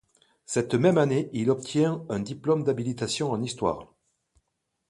[0.47, 3.93] Cette même année, il obtient un diplôme d'habilitation en histoire.